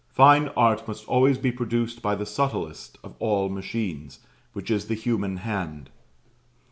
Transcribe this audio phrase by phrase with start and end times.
[0.15, 4.17] Fine Art must always be produced by the subtlest of all machines,
[4.53, 5.91] which is the human hand.